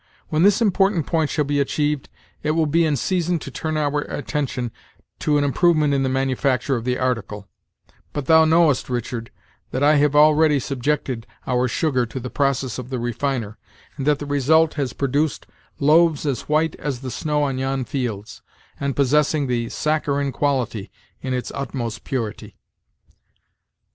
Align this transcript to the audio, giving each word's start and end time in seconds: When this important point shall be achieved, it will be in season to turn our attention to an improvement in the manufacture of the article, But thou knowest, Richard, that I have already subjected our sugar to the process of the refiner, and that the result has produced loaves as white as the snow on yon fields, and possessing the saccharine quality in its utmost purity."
When 0.29 0.41
this 0.41 0.63
important 0.63 1.05
point 1.05 1.29
shall 1.29 1.45
be 1.45 1.59
achieved, 1.59 2.09
it 2.41 2.51
will 2.57 2.65
be 2.65 2.85
in 2.85 2.95
season 2.95 3.37
to 3.37 3.51
turn 3.51 3.77
our 3.77 4.01
attention 4.09 4.71
to 5.19 5.37
an 5.37 5.43
improvement 5.43 5.93
in 5.93 6.01
the 6.01 6.09
manufacture 6.09 6.75
of 6.75 6.85
the 6.85 6.97
article, 6.97 7.47
But 8.11 8.25
thou 8.25 8.43
knowest, 8.45 8.89
Richard, 8.89 9.29
that 9.69 9.83
I 9.83 9.97
have 9.97 10.15
already 10.15 10.57
subjected 10.59 11.27
our 11.45 11.67
sugar 11.67 12.07
to 12.07 12.19
the 12.19 12.31
process 12.31 12.79
of 12.79 12.89
the 12.89 12.97
refiner, 12.97 13.59
and 13.95 14.07
that 14.07 14.17
the 14.17 14.25
result 14.25 14.73
has 14.73 14.91
produced 14.93 15.45
loaves 15.79 16.25
as 16.25 16.49
white 16.49 16.73
as 16.77 17.01
the 17.01 17.11
snow 17.11 17.43
on 17.43 17.59
yon 17.59 17.85
fields, 17.85 18.41
and 18.79 18.95
possessing 18.95 19.45
the 19.45 19.69
saccharine 19.69 20.31
quality 20.31 20.89
in 21.21 21.35
its 21.35 21.51
utmost 21.53 22.03
purity." 22.03 22.57